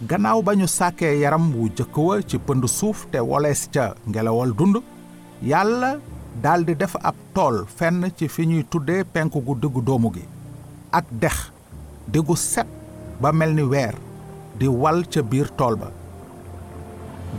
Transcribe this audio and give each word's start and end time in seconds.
gannaaw 0.00 0.40
ba 0.42 0.56
ñu 0.56 0.64
sàkkee 0.66 1.20
yaram 1.20 1.52
wu 1.52 1.68
jëkk 1.76 1.96
wa 1.96 2.22
ci 2.24 2.38
pënd 2.38 2.64
suuf 2.66 3.04
te 3.12 3.18
wolees 3.20 3.68
ca 3.72 3.94
ngelawal 4.08 4.52
dund. 4.56 4.76
Yàlla 5.42 5.98
daldi 6.42 6.74
def 6.76 6.96
ab 7.02 7.14
tool 7.34 7.64
fenn 7.68 8.08
ci 8.16 8.28
fi 8.28 8.46
ñuy 8.46 8.64
tuddee 8.64 9.04
penku 9.04 9.40
gu 9.44 9.54
diggu 9.60 9.82
doomu 9.82 10.10
gi. 10.14 10.24
Ak 10.92 11.04
dex 11.10 11.50
set 12.36 12.66
ba 13.20 13.32
mel 13.32 13.52
ni 13.54 13.62
weer 13.62 13.94
di 14.58 14.66
wal 14.68 15.04
ca 15.08 15.22
biir 15.22 15.48
tool 15.56 15.76
ba. 15.76 15.90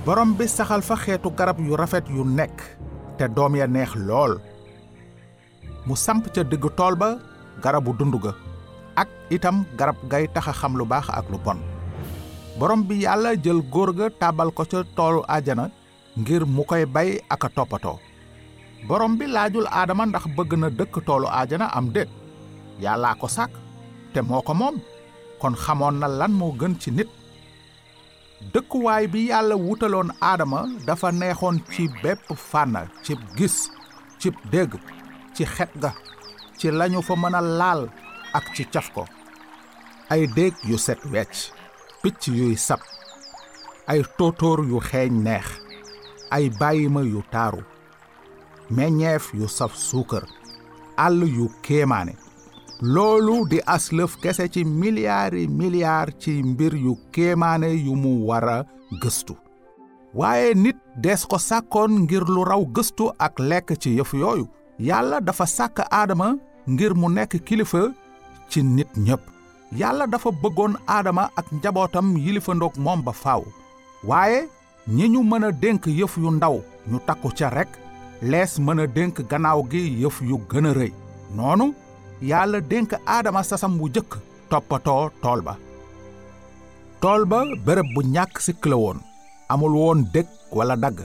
Borom 0.05 0.33
bi 0.37 0.47
saxal 0.47 0.81
fa 0.81 0.95
xeetu 0.95 1.31
garab 1.35 1.59
yu 1.59 1.75
rafet 1.75 2.05
yu 2.09 2.23
nekk 2.23 2.61
te 3.17 3.27
doom 3.27 3.55
ya 3.55 3.67
neex 3.67 3.95
lool. 3.95 4.37
Mu 5.85 5.95
samp 5.95 6.29
ca 6.33 6.43
tool 6.75 6.95
ba 6.95 7.17
garabu 7.61 7.93
dund 7.97 8.15
ga 8.21 8.33
ak 8.95 9.07
itam 9.31 9.65
garab 9.77 9.95
gay 10.09 10.27
taxa 10.27 10.53
xam 10.53 10.77
lu 10.77 10.85
baax 10.85 11.09
ak 11.09 11.25
lu 11.31 11.37
bon 11.39 11.57
borom 12.59 12.83
bi 12.87 12.95
yàlla 13.03 13.33
jël 13.43 13.61
góor 13.71 13.93
ga 13.93 14.09
tàbbal 14.19 14.51
ko 14.51 14.63
ca 14.71 14.83
toolu 14.95 15.21
àjjana 15.27 15.69
ngir 16.17 16.45
mu 16.45 16.63
koy 16.63 16.85
bay 16.85 17.19
ak 17.29 17.43
toppatoo. 17.55 17.99
Borom 18.87 19.17
bi 19.17 19.25
laajul 19.27 19.67
aadama 19.71 20.05
ndax 20.05 20.25
bëgg 20.35 20.51
na 20.59 20.69
dëkk 20.69 20.95
toolu 21.05 21.27
àjjana 21.27 21.65
am 21.77 21.89
déet. 21.93 22.09
Yàllaa 22.81 23.15
ko 23.15 23.27
sàkk 23.27 23.51
te 24.13 24.21
moo 24.21 24.41
ko 24.41 24.53
moom. 24.53 24.75
Kon 25.39 25.55
xamoon 25.55 25.99
na 25.99 26.07
lan 26.07 26.31
moo 26.31 26.51
gën 26.59 26.75
ci 26.79 26.91
nit. 26.91 27.09
Dëkkuwaay 28.53 29.07
bi 29.07 29.27
yàlla 29.29 29.55
wutaloon 29.55 30.09
aadama 30.21 30.65
dafa 30.85 31.11
neexoon 31.11 31.59
ci 31.71 31.87
bépp 32.03 32.33
fànn 32.35 32.87
cib 33.03 33.19
gis 33.37 33.69
cib 34.19 34.33
dégg 34.51 34.73
ci 35.35 35.45
xet 35.45 35.69
ga 35.81 35.93
ci 36.57 36.71
lañu 36.71 37.01
fa 37.01 37.15
mën 37.15 37.35
a 37.35 37.41
laal 37.41 37.89
ak 38.33 38.53
ci 38.55 38.65
caf 38.65 38.91
ko. 38.93 39.05
Ay 40.09 40.27
déeg 40.27 40.53
yu 40.63 40.77
set 40.77 40.99
wecc 41.05 41.51
picc 42.01 42.27
yuy 42.27 42.55
sab 42.57 42.79
ay 43.87 44.01
tóotóor 44.17 44.59
yu 44.69 44.79
xeeñ 44.89 45.13
neex 45.25 45.47
ay 46.35 46.49
bàyyima 46.59 47.01
yu 47.01 47.21
taaru 47.31 47.61
meññeef 48.75 49.33
yu 49.33 49.47
saf 49.47 49.73
suukar 49.75 50.23
àll 50.97 51.19
yu 51.37 51.45
kéemaane 51.65 52.13
loolu 52.81 53.45
di 53.49 53.59
aslëf 53.65 54.15
kese 54.21 54.47
ci 54.53 54.63
miliyaari 54.65 55.47
miliyaar 55.47 56.09
ci 56.19 56.43
mbir 56.43 56.73
yu 56.75 56.97
kéemaane 57.11 57.69
yu 57.85 57.95
mu 57.95 58.25
war 58.27 58.43
a 58.49 58.65
gëstu. 59.01 59.35
Waaye 60.13 60.53
nit 60.55 60.75
des 60.97 61.25
ko 61.29 61.37
sàkkoon 61.37 62.01
ngir 62.03 62.23
lu 62.27 62.43
raw 62.43 62.65
gëstu 62.65 63.11
ak 63.19 63.39
lekk 63.39 63.77
ci 63.79 63.93
yëf 63.95 64.13
yooyu. 64.13 64.47
Yàlla 64.79 65.21
dafa 65.21 65.45
sàkk 65.45 65.79
aadama 65.91 66.35
ngir 66.67 66.93
mu 66.95 67.09
nekk 67.09 67.37
kilifa 67.45 67.91
ci 68.49 68.63
nit 68.63 68.89
ñépp 68.97 69.21
yàlla 69.79 70.07
dafa 70.07 70.29
bëggoon 70.31 70.73
aadama 70.87 71.29
ak 71.35 71.45
njabootam 71.51 72.17
yilifandoog 72.17 72.75
moom 72.77 73.01
ba 73.03 73.11
faaw. 73.13 73.43
Waaye 74.03 74.47
ñi 74.87 75.07
ñu 75.09 75.23
mën 75.23 75.43
a 75.43 75.51
dénk 75.51 75.85
yëf 75.87 76.17
yu 76.17 76.31
ndaw 76.31 76.55
ñu 76.89 76.99
takku 77.07 77.29
ca 77.37 77.49
rekk 77.49 77.69
lees 78.21 78.59
mën 78.59 78.79
a 78.79 78.87
dénk 78.87 79.15
gannaaw 79.29 79.61
gi 79.71 79.81
yëf 80.03 80.21
yu 80.21 80.37
gën 80.49 80.65
a 80.69 80.73
rëy. 80.73 80.91
Noonu 81.35 81.73
yàlla 82.21 82.59
dénk 82.61 82.93
aadama 83.05 83.43
sasam 83.43 83.77
bu 83.77 83.89
jëkk 83.95 84.11
toppatoo 84.49 85.09
tool 85.21 85.41
ba. 85.41 85.57
Tool 87.01 87.25
ba 87.25 87.39
bërëb 87.65 87.87
bu 87.95 88.01
ñàkk 88.13 88.39
sikk 88.45 88.65
woon 88.65 88.99
amul 89.49 89.73
woon 89.75 89.99
dëkk 90.13 90.29
wala 90.51 90.75
dagg. 90.75 90.99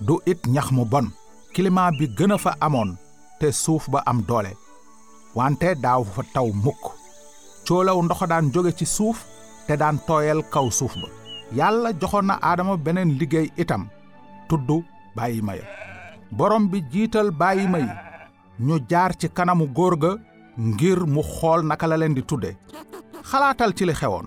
Du 0.00 0.14
it 0.26 0.46
ñax 0.46 0.70
mu 0.72 0.84
bon. 0.84 1.06
Climat 1.54 1.92
bi 1.98 2.06
gën 2.16 2.32
a 2.34 2.38
fa 2.38 2.56
amoon 2.60 2.96
te 3.40 3.50
suuf 3.52 3.88
ba 3.90 4.02
am 4.06 4.22
doole. 4.28 4.52
Wante 5.34 5.74
daaw 5.82 6.04
fa 6.04 6.22
taw 6.34 6.48
mukk. 6.64 7.03
Coolaw 7.68 7.98
ndox 8.02 8.20
daan 8.28 8.50
jóge 8.54 8.72
ci 8.78 8.86
suuf 8.86 9.18
te 9.66 9.76
daan 9.76 9.98
tooyal 10.06 10.42
kaw 10.52 10.70
suuf 10.70 10.94
ba. 11.02 11.08
Yàlla 11.58 11.92
joxoon 12.00 12.26
na 12.26 12.34
aadama 12.42 12.76
beneen 12.76 13.10
liggéey 13.18 13.48
itam 13.56 13.88
tudd 14.48 14.68
bàyyi 15.16 15.40
borom 16.32 16.68
bi 16.70 16.78
jiital 16.92 17.30
bàyyi 17.30 17.66
ma 17.68 17.78
yi 17.78 17.90
ñu 18.66 18.78
jaar 18.90 19.12
ci 19.20 19.28
kanamu 19.28 19.66
góor 19.76 19.94
ngir 20.58 21.00
mu 21.06 21.22
xool 21.22 21.60
naka 21.66 21.86
la 21.86 21.96
leen 21.96 22.14
di 22.14 22.22
tudde. 22.22 22.50
Xalaatal 23.30 23.72
ci 23.76 23.84
li 23.86 23.92
xewoon. 24.00 24.26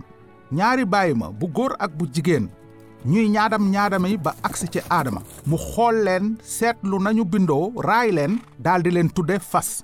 Ñaari 0.51 0.85
bàyyi 0.85 1.13
ma 1.15 1.27
bu 1.39 1.47
góor 1.55 1.73
ak 1.79 1.91
bu 1.97 2.05
jigéen 2.13 2.49
ñuy 3.05 3.29
ñaadam 3.29 3.71
ba 4.23 4.31
agsi 4.43 4.67
ci 4.73 4.79
aadama. 4.89 5.21
Mu 5.45 5.57
xool 5.57 5.95
leen 6.05 6.37
seetlu 6.43 6.99
nañu 6.99 7.23
bindoo 7.25 7.71
raay 7.87 8.11
leen 8.11 8.39
daldi 8.59 8.91
leen 8.91 9.09
tudde 9.09 9.39
fas. 9.39 9.83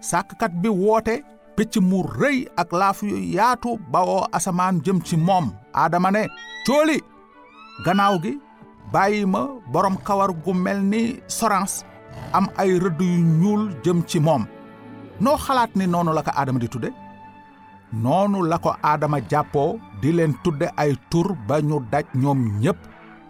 Sàkkkat 0.00 0.52
bi 0.62 0.68
woote 0.68 1.22
picc 1.58 1.74
mu 1.82 2.06
rëy 2.06 2.46
ak 2.62 2.70
laaf 2.70 3.02
yu 3.02 3.18
yaatu 3.34 3.70
bawoo 3.92 4.30
asamaan 4.36 4.78
jëm 4.84 4.98
ci 5.02 5.16
moom. 5.18 5.46
Aadama 5.74 6.10
ne 6.14 6.22
cooli 6.66 6.98
gannaaw 7.84 8.14
gi 8.22 8.32
bàyyi 8.92 9.26
ma 9.26 9.42
borom 9.72 9.96
kawar 10.06 10.30
gu 10.44 10.52
mel 10.64 10.78
ni 10.92 11.02
sorans 11.38 11.72
am 12.36 12.46
ay 12.62 12.70
rëdd 12.84 13.00
yu 13.02 13.18
ñuul 13.40 13.62
jëm 13.84 13.98
ci 14.10 14.18
moom. 14.26 14.46
Noo 15.20 15.36
xalaat 15.44 15.74
ni 15.74 15.86
noonu 15.86 16.12
la 16.14 16.22
ko 16.22 16.30
aadama 16.30 16.58
di 16.62 16.68
tudde? 16.68 16.90
Noonu 18.02 18.38
la 18.50 18.58
ko 18.64 18.70
aadama 18.82 19.18
jàppoo 19.30 19.78
di 20.00 20.12
leen 20.12 20.34
tudde 20.44 20.66
ay 20.82 20.92
tur 21.10 21.34
ba 21.48 21.56
ñu 21.60 21.76
daj 21.92 22.06
ñoom 22.22 22.40
ñépp 22.62 22.78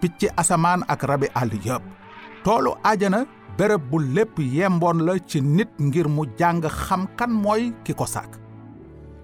picc 0.01 0.21
asamaan 0.37 0.85
ak 0.93 1.01
rabi 1.09 1.27
àll 1.41 1.53
yépp. 1.67 1.83
Toolu 2.45 2.71
béréb 3.59 3.83
bu 3.91 3.99
lépp 4.15 4.39
yemboon 4.39 4.99
la 5.07 5.15
ci 5.27 5.41
nit 5.43 5.69
ngir 5.81 6.09
mu 6.09 6.23
jàng 6.39 6.61
xam 6.87 7.07
kan 7.19 7.31
mooy 7.31 7.73
ki 7.85 7.93
ko 7.95 8.07
sàkk. 8.07 8.31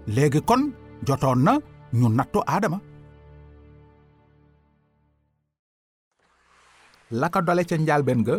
Léegi 0.06 0.40
kon 0.48 0.62
jotoon 1.06 1.38
na 1.44 1.52
ñu 1.92 2.08
nattu 2.08 2.40
aadama 2.46 2.78
la 7.10 7.28
ko 7.28 7.40
dole 7.46 7.62
ca 7.68 7.76
njaalbeen 7.78 8.24
ga 8.26 8.36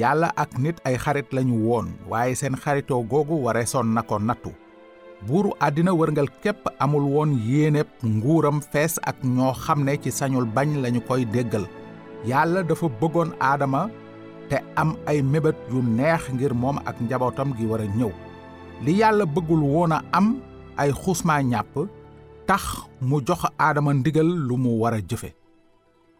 yàlla 0.00 0.28
ak 0.36 0.58
nit 0.58 0.76
ay 0.84 0.96
xarit 0.98 1.28
lañu 1.32 1.56
woon 1.66 1.86
waaye 2.10 2.34
seen 2.34 2.56
xaritoo 2.62 3.02
googu 3.10 3.34
wareesoon 3.44 3.94
na 3.94 4.02
ko 4.02 4.18
nattu. 4.18 4.50
Buuru 5.26 5.50
àddina 5.60 5.92
wërngal 5.94 6.28
képp 6.42 6.66
amul 6.78 7.04
woon 7.14 7.30
yéeneb 7.48 7.86
nguuram 8.04 8.60
fees 8.72 8.98
ak 9.02 9.16
ñoo 9.24 9.52
xam 9.64 9.84
ne 9.84 9.96
ci 10.02 10.10
sañul 10.10 10.44
bañ 10.54 10.68
lañu 10.82 11.00
koy 11.08 11.24
déggal. 11.24 11.66
Yàlla 12.26 12.62
dafa 12.62 12.86
bëggoon 13.00 13.30
aadama 13.40 13.88
te 14.48 14.56
am 14.76 14.96
ay 15.06 15.22
mébét 15.22 15.56
yu 15.70 15.82
neex 15.82 16.22
ngir 16.34 16.52
moom 16.54 16.78
ak 16.88 16.96
njabootam 17.00 17.54
gi 17.56 17.66
war 17.70 17.80
a 17.80 17.84
ñëw. 17.98 18.12
Li 18.84 18.92
yàlla 19.00 19.24
bëggul 19.34 19.62
woon 19.72 19.92
a 19.92 19.98
am 20.18 20.26
ay 20.76 20.90
xusmaa 20.92 21.42
ñàpp 21.42 21.74
tax 22.48 22.62
mu 23.00 23.16
jox 23.26 23.42
aadama 23.58 23.92
ndigal 23.94 24.26
lu 24.48 24.56
mu 24.56 24.70
war 24.80 24.94
a 24.94 25.00
jëfe. 25.08 25.30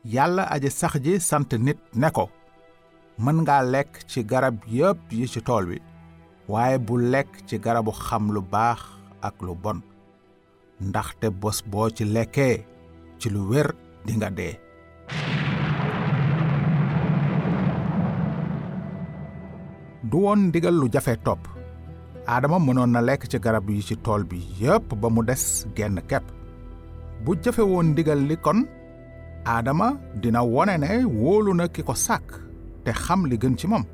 Yàlla 0.05 0.43
aji 0.55 0.71
sax 0.71 0.95
ji 1.05 1.21
sant 1.21 1.51
nit 1.59 1.79
ne 1.95 2.09
ko 2.11 2.29
mën 3.19 3.37
ngaa 3.43 3.63
lekk 3.73 3.93
ci 4.11 4.25
garab 4.25 4.57
yépp 4.67 5.13
yi 5.13 5.27
ci 5.29 5.41
tool 5.43 5.67
bi 5.67 5.79
waaye 6.49 6.79
bu 6.79 6.95
lekk 6.99 7.31
ci 7.47 7.59
garabu 7.59 7.91
xam 7.93 8.33
lu 8.35 8.41
baax 8.43 8.81
ak 9.23 9.35
lu 9.43 9.55
bon. 9.55 9.81
Ndaxte 10.81 11.27
bés 11.31 11.59
boo 11.71 11.89
ci 11.91 12.05
lekkee 12.05 12.65
ci 13.19 13.29
lu 13.31 13.41
wér 13.51 13.69
dinga 14.07 14.31
dee. 14.31 14.59
Du 20.15 20.21
woon 20.25 20.41
ndigal 20.49 20.77
lu 20.81 20.87
jafe 20.95 21.13
topp 21.27 21.43
aadama 22.33 22.59
mënoon 22.67 22.91
na 22.95 23.01
lekk 23.09 23.23
ci 23.31 23.39
garab 23.45 23.67
yi 23.75 23.83
ci 23.89 23.95
tool 24.05 24.23
bi 24.31 24.39
yépp 24.63 24.89
ba 25.01 25.09
mu 25.15 25.23
des 25.29 25.45
genn 25.77 25.99
kepp. 26.11 26.25
Bu 27.25 27.31
jafe 27.45 27.63
woon 27.73 27.87
ndigal 27.93 28.21
li 28.29 28.37
kon 28.45 28.61
aadama 29.53 29.89
dina 30.23 30.41
wone 30.55 30.75
ne 30.83 30.89
wóolu 31.21 31.53
na 31.59 31.65
ki 31.75 31.83
ko 31.89 31.95
sàkk 32.07 32.29
te 32.85 32.91
xam 33.05 33.21
li 33.31 33.37
gën 33.43 33.57
ci 33.59 33.67
moom. 33.67 33.85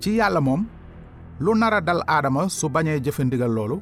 Ci 0.00 0.10
yàlla 0.18 0.40
moom 0.40 0.62
lu 1.44 1.50
nara 1.60 1.80
dal 1.88 2.00
aadama 2.14 2.42
su 2.58 2.66
bañee 2.74 3.00
jëfe 3.04 3.22
ndigal 3.26 3.52
loolu 3.56 3.76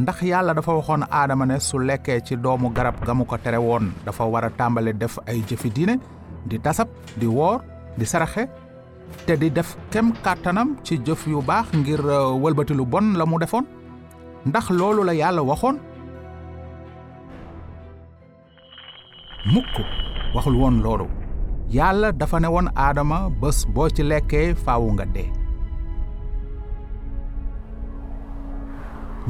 ndax 0.00 0.18
yàlla 0.32 0.52
dafa 0.58 0.72
waxoon 0.78 1.04
aadama 1.18 1.44
ne 1.46 1.56
su 1.68 1.78
lekkee 1.88 2.20
ci 2.26 2.34
doomu 2.36 2.68
garab 2.76 2.96
ga 3.06 3.14
mu 3.14 3.24
ko 3.24 3.36
tere 3.44 3.56
woon 3.68 3.86
dafa 4.04 4.24
war 4.32 4.44
a 4.44 4.50
tàmbale 4.58 4.92
def 5.00 5.14
ay 5.30 5.38
jëfi 5.48 5.68
diine 5.76 5.94
di 6.48 6.56
tasab 6.64 6.88
di 7.20 7.26
woor 7.26 7.58
di 7.98 8.04
saraxe 8.04 8.42
te 9.26 9.36
di 9.36 9.50
def 9.50 9.76
kem 9.90 10.12
kàttanam 10.24 10.68
ci 10.84 10.98
jëf 11.06 11.26
yu 11.26 11.42
baax 11.42 11.66
ngir 11.74 12.00
wëlbati 12.42 12.74
lu 12.74 12.84
bon 12.86 13.14
la 13.18 13.24
mu 13.26 13.38
defoon. 13.38 13.64
Ndax 14.46 14.70
loolu 14.70 15.02
la 15.04 15.12
yàlla 15.14 15.42
waxoon. 15.42 15.76
Mukk 19.52 19.74
waxul 20.34 20.56
woon 20.60 20.76
loolu. 20.84 21.06
Yàlla 21.76 22.12
dafa 22.12 22.38
ne 22.40 22.48
woon 22.54 22.68
aadama 22.76 23.18
bés 23.40 23.58
boo 23.74 23.88
ci 23.88 24.02
lekkee 24.02 24.54
faawu 24.64 24.92
nga 24.92 25.04
dee. 25.14 25.30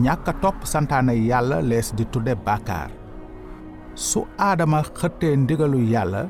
Ñàkk 0.04 0.26
topp 0.42 0.56
santaane 0.72 1.12
yàlla 1.30 1.60
lees 1.70 1.88
di 1.96 2.04
tudde 2.12 2.34
bàkkaar. 2.46 2.90
Su 3.94 4.20
aadama 4.38 4.82
xëttee 4.98 5.36
ndigalu 5.36 5.78
yàlla 5.92 6.22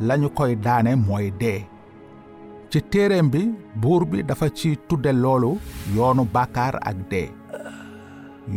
lañu 0.00 0.28
koy 0.38 0.52
daane 0.64 0.92
mooy 0.96 1.30
dee. 1.40 1.60
Ci 2.72 2.80
téereem 2.92 3.26
bi 3.32 3.42
buur 3.82 4.02
bi 4.10 4.22
dafa 4.28 4.46
ci 4.58 4.70
tudde 4.88 5.10
loolu 5.22 5.50
yoonu 5.96 6.22
bàkkaar 6.34 6.74
ak 6.90 6.96
dee. 7.10 7.28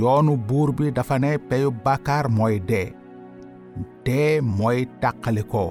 Yoonu 0.02 0.34
buur 0.48 0.70
bi 0.78 0.92
dafa 0.98 1.16
ne 1.24 1.32
peyu 1.50 1.70
bàkkaar 1.86 2.26
mooy 2.38 2.56
dee. 2.70 2.94
Dee 4.06 4.42
mooy 4.58 4.80
tàqalikoo. 5.02 5.70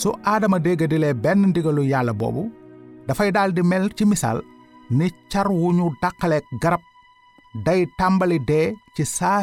Su 0.00 0.08
aadama 0.32 0.58
déggadilee 0.64 1.14
benn 1.24 1.42
ndigalu 1.50 1.82
yàlla 1.92 2.12
boobu 2.20 2.42
dafay 3.08 3.30
daldi 3.36 3.62
mel 3.70 3.86
ci 3.96 4.04
misaal 4.10 4.38
ni 4.98 5.06
car 5.32 5.48
wu 5.58 5.72
ñu 5.78 5.86
dàqaleek 6.02 6.44
garab 6.62 6.82
day 7.66 7.80
tàmbali 7.98 8.38
dee 8.50 8.66
ci 8.94 9.04
saa 9.16 9.40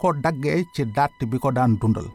ko 0.00 0.08
daggee 0.24 0.58
ci 0.74 0.82
dàtt 0.96 1.18
bi 1.30 1.36
ko 1.42 1.50
daan 1.56 1.72
dundal 1.80 2.08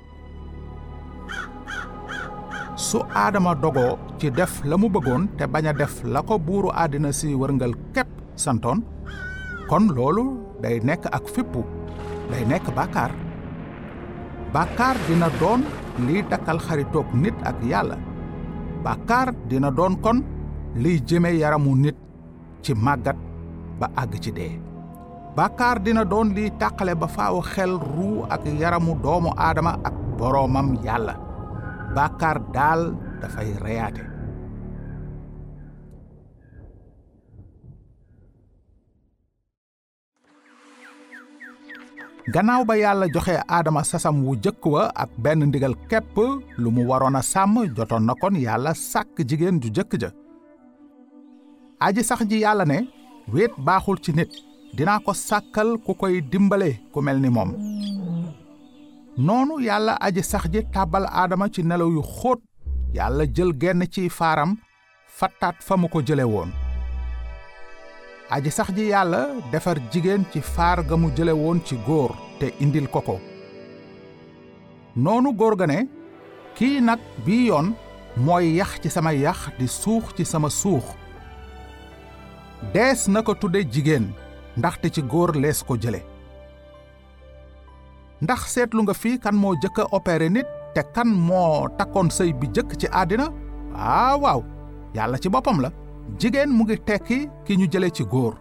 su 2.76 3.00
aadama 3.16 3.56
dogoo 3.56 3.98
ci 4.20 4.30
def 4.32 4.64
la 4.66 4.76
mu 4.78 4.88
te 5.38 5.46
bañ 5.48 5.66
def 5.78 6.04
la 6.04 6.22
ko 6.22 6.38
buuru 6.38 6.70
àddina 6.72 7.12
si 7.12 7.34
wërngal 7.34 7.74
képp 7.94 8.08
santoon 8.36 8.84
kon 9.70 9.88
loolu 9.96 10.24
day 10.62 10.80
nekk 10.84 11.06
ak 11.12 11.26
fippu 11.34 11.64
day 12.32 12.44
nekk 12.46 12.68
bàkkaar. 12.76 13.12
Bàkkaar 14.54 14.96
dina 15.08 15.30
doon 15.40 15.64
liy 16.08 16.22
dakkal 16.30 16.60
xaritoog 16.60 17.06
nit 17.14 17.34
ak 17.44 17.56
yàlla. 17.64 17.98
Bàkkaar 18.84 19.34
dina 19.50 19.72
doon 19.72 19.96
kon 20.02 20.24
liy 20.76 21.00
jëme 21.08 21.32
yaramu 21.38 21.76
nit 21.76 21.96
ci 22.62 22.74
màggat 22.74 23.16
ba 23.80 23.88
àgg 23.96 24.20
ci 24.24 24.32
dee. 24.32 24.60
Bàkkaar 25.36 25.80
dina 25.84 26.04
doon 26.04 26.34
liy 26.36 26.50
tàqale 26.60 26.96
ba 26.96 27.08
faaw 27.08 27.42
xel 27.42 27.80
ruu 27.80 28.26
ak 28.30 28.46
yaramu 28.60 28.96
doomu 29.04 29.32
aadama 29.38 29.80
ak 29.84 29.94
boroomam 30.18 30.76
yàlla 30.84 31.25
bàkkaar 31.96 32.38
daal 32.56 32.82
dafay 33.22 33.50
reyaate 33.66 34.04
gannaaw 42.34 42.64
ba 42.66 42.76
yàlla 42.78 43.08
joxe 43.14 43.36
aadama 43.56 43.84
sasam 43.84 44.16
wu 44.26 44.36
jëkk 44.44 44.64
wa 44.74 44.84
ak 45.04 45.10
benn 45.24 45.46
ndigal 45.48 45.76
képp 45.90 46.16
lu 46.58 46.70
mu 46.76 46.82
waroon 46.90 47.16
a 47.16 47.22
sàmm 47.22 47.56
jotoon 47.76 48.04
na 48.06 48.14
kon 48.22 48.36
yàlla 48.46 48.74
sàkk 48.74 49.16
jigéen 49.30 49.60
ju 49.62 49.70
jëkk 49.76 49.92
ja 50.02 50.10
aji 51.80 52.04
sax 52.04 52.22
ji 52.30 52.40
yàlla 52.44 52.66
ne 52.66 52.78
wéet 53.34 53.54
baaxul 53.66 53.98
ci 54.04 54.12
nit 54.14 54.32
dinaa 54.76 55.00
ko 55.00 55.14
sàkkal 55.14 55.78
ku 55.86 55.94
koy 55.94 56.22
dimbale 56.32 56.70
ku 56.92 57.02
mel 57.02 57.20
ni 57.22 57.30
moom 57.30 57.52
noonu 59.18 59.60
yàlla 59.64 59.96
aji 60.02 60.24
sax 60.24 60.44
ji 60.54 60.62
tàbbal 60.74 61.06
aadama 61.10 61.48
ci 61.50 61.62
nelaw 61.64 61.90
yu 61.90 62.02
xóot. 62.02 62.40
yàlla 62.94 63.24
jël 63.34 63.52
genn 63.62 63.84
ci 63.92 64.10
faaram 64.10 64.56
fattaat 65.08 65.56
fa 65.60 65.78
mu 65.78 65.88
ko 65.88 66.02
jële 66.06 66.24
woon. 66.24 66.52
aji 68.30 68.52
sax 68.52 68.70
ji 68.76 68.88
yàlla 68.90 69.22
defar 69.52 69.78
jigéen 69.92 70.24
ci 70.32 70.42
faar 70.42 70.84
ga 70.84 70.96
mu 70.98 71.10
jële 71.16 71.32
woon 71.32 71.60
ci 71.66 71.76
góor 71.88 72.12
te 72.40 72.54
indil 72.60 72.88
ko 72.88 73.02
ko. 73.02 73.20
noonu 74.96 75.34
góor 75.34 75.56
ga 75.56 75.66
ne 75.68 75.88
kii 76.56 76.82
nag 76.82 77.00
bii 77.26 77.48
yoon 77.48 77.74
mooy 78.18 78.56
yax 78.56 78.80
ci 78.82 78.90
sama 78.90 79.14
yax 79.14 79.50
di 79.60 79.68
suux 79.68 80.04
ci 80.18 80.26
sama 80.26 80.50
suux. 80.50 80.84
dees 82.74 83.08
na 83.08 83.22
ko 83.22 83.34
tudde 83.36 83.64
jigéen 83.72 84.12
ndaxte 84.58 84.90
ci 84.94 85.02
góor 85.02 85.36
lees 85.36 85.64
ko 85.64 85.78
jële. 85.82 86.15
Ndax 88.26 88.42
seetlu 88.54 88.82
nga 88.84 88.94
fii 89.02 89.18
kan 89.24 89.36
moo 89.42 89.54
jëkk 89.62 89.78
a 89.82 89.86
opéré 89.98 90.28
nit 90.36 90.48
te 90.76 90.82
kan 90.96 91.10
moo 91.28 91.68
takkoon 91.78 92.10
sëy 92.18 92.32
bi 92.40 92.48
jëkk 92.56 92.72
ci 92.82 92.88
àddina? 93.02 93.26
Waaw 93.76 94.18
waaw. 94.24 94.40
Yàlla 94.96 95.18
ci 95.24 95.30
boppam 95.34 95.60
la. 95.64 95.70
Jigéen 96.20 96.50
mu 96.58 96.64
ngi 96.64 96.78
tekki 96.88 97.20
ki 97.46 97.54
ñu 97.60 97.66
jële 97.72 97.90
ci 97.96 98.04
góor. 98.12 98.34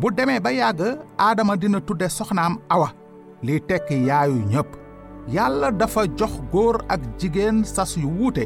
Bu 0.00 0.06
demee 0.16 0.40
ba 0.44 0.50
yàgg 0.52 0.80
aadama 1.18 1.54
dina 1.60 1.80
tudde 1.86 2.06
soxnaam 2.16 2.54
awa. 2.74 2.88
Liy 3.46 3.60
tekki 3.68 3.96
yaayu 4.08 4.38
ñépp. 4.52 4.70
Yàlla 5.34 5.68
dafa 5.80 6.02
jox 6.18 6.32
góor 6.52 6.76
ak 6.88 7.00
jigéen 7.18 7.64
sas 7.64 7.96
yu 7.96 8.08
wuute. 8.18 8.44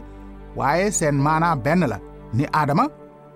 Waaye 0.57 0.91
seen 0.91 1.15
maanaa 1.25 1.57
benn 1.65 1.87
la. 1.93 1.99
Ni 2.37 2.45
aadama 2.53 2.85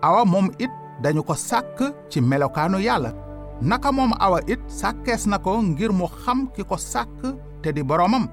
awa 0.03 0.25
moom 0.25 0.49
it 0.59 0.71
dañu 1.03 1.23
ko 1.23 1.35
sàkk 1.35 1.79
ci 2.11 2.21
melokaanu 2.21 2.79
yàlla 2.89 3.11
naka 3.61 3.91
moom 3.93 4.13
awa 4.21 4.41
it 4.47 4.61
sàkkees 4.69 5.27
na 5.27 5.39
ko 5.39 5.59
ngir 5.63 5.93
mu 5.93 6.07
xam 6.07 6.47
ki 6.55 6.63
ko 6.65 6.77
sàkk 6.77 7.35
te 7.63 7.73
di 7.73 7.83
boroomam. 7.83 8.29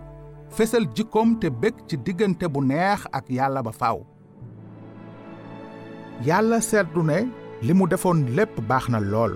Fesal 0.49 0.85
jikkoom 0.95 1.39
te 1.39 1.49
bég 1.49 1.73
ci 1.87 1.97
diggante 1.97 2.45
bu 2.47 2.61
neex 2.61 3.05
ak 3.11 3.25
yàlla 3.29 3.61
ba 3.63 3.71
faaw. 3.71 3.99
Yàlla 6.25 6.61
seetlu 6.61 7.03
ne 7.03 7.25
li 7.61 7.73
mu 7.73 7.87
defoon 7.87 8.25
lépp 8.35 8.59
baax 8.69 8.89
na 8.89 8.99
lool. 8.99 9.33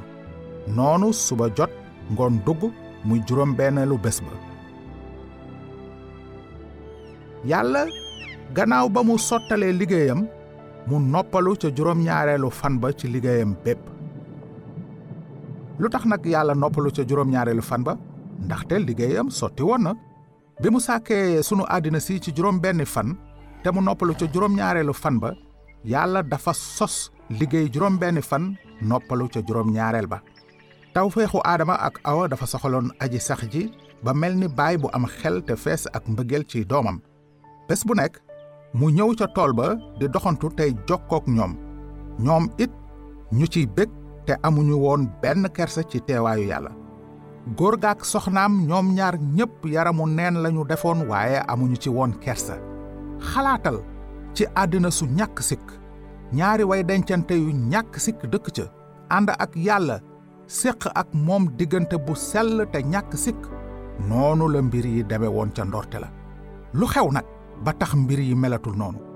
Noonu 0.68 1.12
suba 1.14 1.50
jot 1.58 1.72
ngoon 2.12 2.40
dugg 2.46 2.72
muy 3.06 3.20
juróom 3.28 3.56
benneelu 3.56 3.98
bés 3.98 4.22
ba. 4.22 4.32
Yàlla 7.46 7.86
gannaaw 8.56 8.90
ba 8.90 9.04
mu 9.04 9.18
sottalee 9.18 9.72
liggéeyam 9.74 10.28
mu 10.88 11.00
noppalu 11.00 11.56
ca 11.62 11.68
juróom 11.76 12.04
ñaareelu 12.04 12.50
fan 12.52 12.78
ba 12.80 12.94
ci 12.94 13.08
liggéeyam 13.08 13.56
bépp 13.66 13.80
lu 15.80 15.88
tax 15.90 16.04
nag 16.06 16.26
yàlla 16.26 16.54
noppalu 16.56 16.92
ca 16.92 17.04
juróom 17.08 17.30
ñaareelu 17.32 17.62
fan 17.62 17.84
ba? 17.84 17.94
Ndaxte 18.46 18.76
liggéeyam 18.80 19.30
sotti 19.32 19.64
woon 19.64 19.84
na. 19.84 19.94
Bi 20.62 20.70
mu 20.70 20.80
sàkkee 20.80 21.42
sunu 21.44 21.64
àddina 21.68 22.00
si 22.00 22.20
ci 22.20 22.32
juróom 22.36 22.60
benni 22.60 22.86
fan 22.86 23.16
te 23.64 23.72
mu 23.72 23.82
noppalu 23.82 24.14
ca 24.20 24.26
juróom 24.34 24.56
ñaareelu 24.56 24.94
fan 24.94 25.20
ba 25.20 25.32
yàlla 25.86 26.22
dafa 26.24 26.54
sos 26.54 27.12
liggéey 27.30 27.70
juróom 27.74 27.98
benni 27.98 28.22
fan 28.22 28.56
noppalu 28.82 29.28
ca 29.34 29.40
juróom 29.48 29.72
ñaareel 29.72 30.08
ba. 30.08 30.22
Tawféexu 30.94 31.40
aadama 31.44 31.76
ak 31.80 32.00
awa 32.04 32.28
dafa 32.28 32.46
soxaloon 32.46 32.92
aji 33.00 33.20
sax 33.20 33.42
ba 34.04 34.14
mel 34.14 34.36
ni 34.36 34.48
baay 34.48 34.78
bu 34.78 34.88
am 34.94 35.06
xel 35.06 35.42
te 35.48 35.56
fees 35.56 35.88
ak 35.94 36.04
mbëggeel 36.08 36.44
ci 36.48 36.66
doomam. 36.66 37.00
Bés 37.68 37.82
bu 37.86 37.94
nekk 37.96 38.20
mu 38.74 38.90
ñëw 38.92 39.16
ca 39.20 39.28
tool 39.36 39.54
ba 39.54 39.76
di 40.00 40.08
doxantu 40.10 40.50
tey 40.58 40.72
jokkook 40.88 41.28
ñoom. 41.28 41.54
Ñoom 42.20 42.50
it 42.58 42.72
ñu 43.32 43.46
ciy 43.48 43.66
bég 43.68 43.90
te 44.30 44.36
amuñu 44.46 44.76
woon 44.78 45.10
benn 45.22 45.50
kersa 45.50 45.82
ci 45.90 46.00
teewaayu 46.08 46.46
yàlla. 46.52 46.70
Góor 47.58 47.78
gaak 47.82 48.06
soxnaam 48.06 48.54
ñoom 48.68 48.94
ñaar 48.94 49.16
ñépp 49.18 49.66
yaramu 49.66 50.06
neen 50.08 50.36
lañu 50.44 50.64
defoon 50.70 51.00
waaye 51.10 51.40
amuñu 51.48 51.76
ci 51.82 51.90
woon 51.90 52.12
kersa. 52.24 52.56
Xalaatal 53.30 53.78
ci 54.36 54.46
àddina 54.56 54.92
su 54.92 55.06
ñàkk 55.06 55.42
sikk. 55.42 55.66
Ñaari 56.34 56.64
way 56.64 56.84
dencante 56.84 57.32
yu 57.34 57.52
ñàkk 57.72 57.98
sikk 58.06 58.22
dëkk 58.32 58.48
ca. 58.56 58.64
Ànd 59.10 59.30
ak 59.40 59.56
yàlla 59.56 59.98
séq 60.48 60.86
ak 60.94 61.08
moom 61.14 61.50
diggante 61.58 61.98
bu 61.98 62.14
sell 62.16 62.68
te 62.72 62.80
ñàkk 62.84 63.12
sikk. 63.18 63.42
Noonu 64.10 64.48
la 64.48 64.62
mbir 64.62 64.86
yi 64.86 65.04
deme 65.04 65.28
woon 65.28 65.50
ca 65.56 65.64
ndorte 65.66 65.98
la. 66.00 66.10
Lu 66.74 66.86
xew 66.86 67.10
nag 67.12 67.26
ba 67.66 67.74
tax 67.74 67.94
mbir 67.96 68.20
yi 68.20 68.36
melatul 68.36 68.78
noonu 68.78 69.09